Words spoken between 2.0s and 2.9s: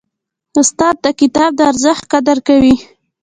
قدر کوي.